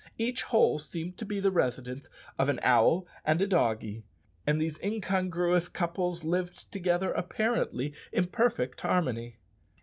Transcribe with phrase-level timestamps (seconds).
[0.17, 2.09] Each hole seemed to be the residence
[2.39, 4.03] of an owl and a doggie,
[4.47, 9.37] and these incongruous couples lived together apparently in perfect harmony.